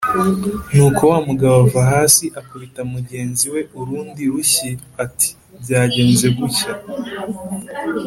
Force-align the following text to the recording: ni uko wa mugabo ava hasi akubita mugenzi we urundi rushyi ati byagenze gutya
ni 0.73 0.81
uko 0.87 1.03
wa 1.11 1.19
mugabo 1.27 1.55
ava 1.65 1.81
hasi 1.93 2.23
akubita 2.39 2.81
mugenzi 2.93 3.45
we 3.53 3.61
urundi 3.79 4.23
rushyi 4.33 4.69
ati 5.03 5.29
byagenze 5.61 6.27
gutya 6.37 6.71